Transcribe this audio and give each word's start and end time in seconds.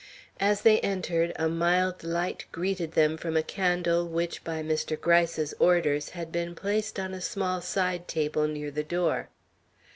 As 0.39 0.63
they 0.63 0.79
entered, 0.79 1.31
a 1.35 1.47
mild 1.47 2.03
light 2.03 2.45
greeted 2.51 2.93
them 2.93 3.17
from 3.17 3.37
a 3.37 3.43
candle 3.43 4.07
which, 4.07 4.43
by 4.43 4.63
Mr. 4.63 4.99
Gryce's 4.99 5.53
orders, 5.59 6.09
had 6.17 6.31
been 6.31 6.55
placed 6.55 6.99
on 6.99 7.13
a 7.13 7.21
small 7.21 7.61
side 7.61 8.07
table 8.07 8.47
near 8.47 8.71
the 8.71 8.81
door. 8.83 9.29